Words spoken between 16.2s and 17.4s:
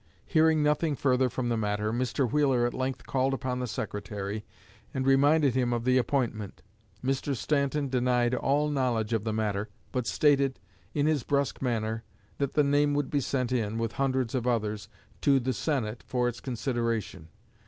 its consideration.